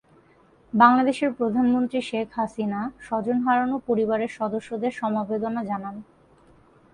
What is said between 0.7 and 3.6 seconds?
বাংলাদেশের প্রধানমন্ত্রী, শেখ হাসিনা, স্বজন